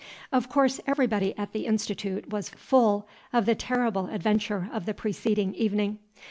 Of 0.31 0.49
course 0.49 0.81
everybody 0.87 1.37
at 1.37 1.51
the 1.51 1.67
Institute 1.67 2.31
was 2.31 2.49
full 2.49 3.07
of 3.31 3.45
the 3.45 3.53
terrible 3.53 4.07
adventure 4.07 4.67
of 4.73 4.87
the 4.87 4.95
preceding 4.95 5.53
evening. 5.53 5.99